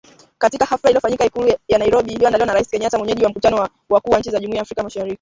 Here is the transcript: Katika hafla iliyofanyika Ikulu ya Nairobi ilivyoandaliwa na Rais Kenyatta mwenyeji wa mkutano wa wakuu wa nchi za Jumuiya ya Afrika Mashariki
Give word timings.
Katika 0.37 0.65
hafla 0.65 0.89
iliyofanyika 0.89 1.25
Ikulu 1.25 1.53
ya 1.67 1.77
Nairobi 1.77 2.09
ilivyoandaliwa 2.09 2.45
na 2.45 2.53
Rais 2.53 2.69
Kenyatta 2.69 2.97
mwenyeji 2.97 3.23
wa 3.23 3.29
mkutano 3.29 3.57
wa 3.57 3.69
wakuu 3.89 4.11
wa 4.11 4.19
nchi 4.19 4.31
za 4.31 4.39
Jumuiya 4.39 4.57
ya 4.57 4.61
Afrika 4.61 4.83
Mashariki 4.83 5.09